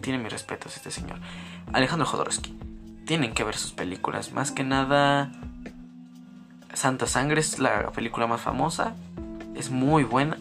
[0.00, 1.18] Tiene mis respetos este señor.
[1.72, 2.56] Alejandro Jodorowsky.
[3.06, 4.32] Tienen que ver sus películas.
[4.32, 5.32] Más que nada,
[6.72, 8.94] Santa Sangre es la película más famosa.
[9.56, 10.36] Es muy buena.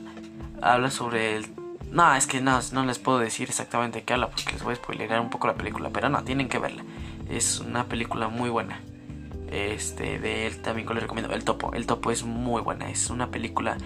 [0.62, 1.48] Habla sobre el
[1.92, 4.76] no, es que no, no les puedo decir exactamente qué habla porque les voy a
[4.76, 6.84] spoilerar un poco la película, pero no, tienen que verla.
[7.28, 8.80] Es una película muy buena.
[9.52, 11.34] Este, de él también les recomiendo.
[11.34, 12.90] El Topo, El Topo es muy buena.
[12.90, 13.78] Es una película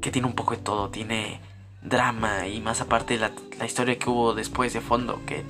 [0.00, 0.90] que tiene un poco de todo.
[0.90, 1.40] Tiene
[1.82, 5.44] drama y más aparte la, la historia que hubo después de fondo que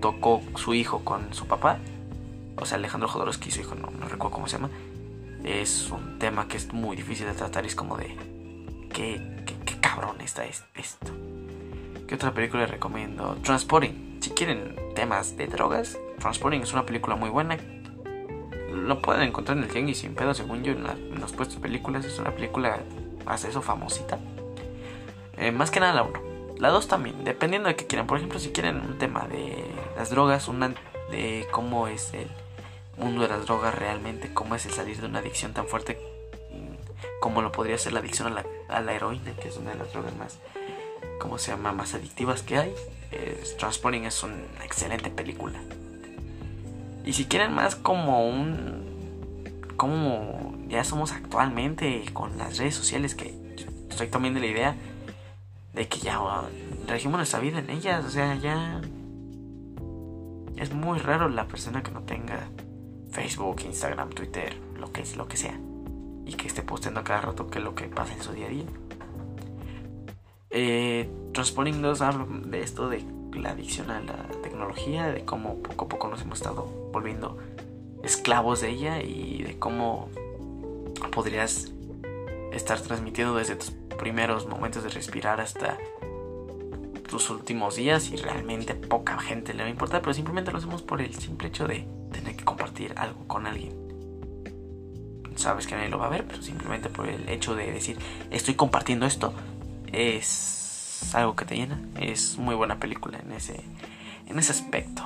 [0.00, 1.78] tocó su hijo con su papá.
[2.56, 4.70] O sea, Alejandro Jodorowsky, su hijo, no, no recuerdo cómo se llama.
[5.44, 7.64] Es un tema que es muy difícil de tratar.
[7.64, 8.16] Es como de...
[8.92, 9.38] Que
[9.80, 11.12] cabrón está esto.
[12.06, 13.36] ¿Qué otra película recomiendo?
[13.42, 14.18] Transporting.
[14.20, 17.58] Si quieren temas de drogas, Transporting es una película muy buena.
[18.72, 22.04] Lo pueden encontrar en el Tianguis sin pedo, según yo, en, los puestos películas.
[22.04, 22.80] Es una película,
[23.26, 24.18] hace eso, famosita.
[25.36, 26.20] Eh, más que nada la 1.
[26.58, 28.06] La 2 también, dependiendo de que quieran.
[28.06, 29.64] Por ejemplo, si quieren un tema de
[29.96, 30.74] las drogas, una
[31.10, 32.28] de cómo es el
[32.96, 35.98] mundo de las drogas realmente, cómo es el salir de una adicción tan fuerte
[37.20, 38.36] como lo podría ser la adicción
[38.68, 40.38] a la, heroína, que es una de las drogas más,
[41.18, 42.74] ¿cómo se llama?, más adictivas que hay.
[43.58, 45.60] Transporting es una excelente película.
[47.04, 49.72] Y si quieren más como un...
[49.76, 53.34] como ya somos actualmente con las redes sociales, que
[53.88, 54.76] estoy tomando la idea
[55.74, 56.20] de que ya
[56.86, 58.80] regimos nuestra vida en ellas, o sea, ya...
[60.56, 62.48] Es muy raro la persona que no tenga
[63.12, 65.58] Facebook, Instagram, Twitter, lo que es, lo que sea
[66.28, 68.50] y que esté posteando cada rato qué es lo que pasa en su día a
[68.50, 68.66] día.
[70.50, 74.22] Eh, Transporting 2 habla de esto de la adicción a la
[74.58, 77.36] de cómo poco a poco nos hemos estado volviendo
[78.02, 80.08] esclavos de ella y de cómo
[81.12, 81.72] podrías
[82.52, 85.78] estar transmitiendo desde tus primeros momentos de respirar hasta
[87.08, 90.82] tus últimos días y realmente poca gente le va a importar, pero simplemente lo hacemos
[90.82, 93.88] por el simple hecho de tener que compartir algo con alguien
[95.36, 97.96] sabes que nadie lo va a ver, pero simplemente por el hecho de decir
[98.32, 99.32] estoy compartiendo esto
[99.92, 100.58] es
[101.14, 101.80] algo que te llena.
[102.00, 103.60] Es muy buena película en ese,
[104.28, 105.02] en ese aspecto.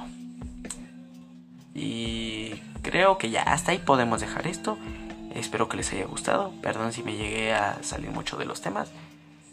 [1.74, 4.76] Y creo que ya hasta ahí podemos dejar esto.
[5.34, 6.52] Espero que les haya gustado.
[6.60, 8.90] Perdón si me llegué a salir mucho de los temas.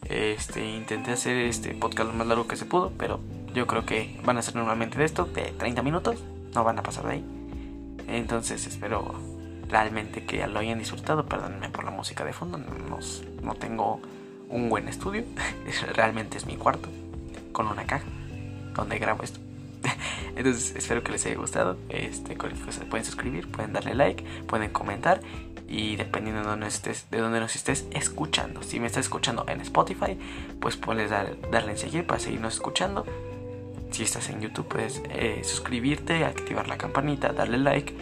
[0.09, 3.19] Este, intenté hacer este podcast lo más largo que se pudo, pero
[3.53, 6.23] yo creo que van a ser normalmente de esto, de 30 minutos.
[6.53, 7.25] No van a pasar de ahí.
[8.07, 9.13] Entonces espero
[9.69, 11.25] realmente que lo hayan disfrutado.
[11.25, 12.99] Perdónenme por la música de fondo, no,
[13.43, 14.01] no tengo
[14.49, 15.23] un buen estudio.
[15.93, 16.89] realmente es mi cuarto
[17.51, 18.05] con una caja
[18.75, 19.39] donde grabo esto.
[20.39, 21.75] Entonces espero que les haya gustado.
[21.89, 25.19] Este, pueden suscribir, pueden darle like, pueden comentar
[25.67, 28.63] y dependiendo de dónde estés, de dónde nos estés escuchando.
[28.63, 30.17] Si me estás escuchando en Spotify,
[30.61, 33.05] pues puedes darle en seguir para seguirnos escuchando.
[33.91, 37.93] Si estás en YouTube, puedes eh, suscribirte, activar la campanita, darle like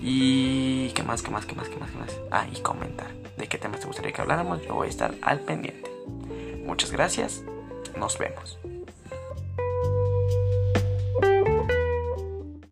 [0.00, 2.20] y qué más, qué más, qué más, qué más, qué más.
[2.30, 4.62] Ah, y comentar de qué temas te gustaría que habláramos.
[4.64, 5.90] Yo voy a estar al pendiente.
[6.64, 7.42] Muchas gracias.
[7.98, 8.60] Nos vemos.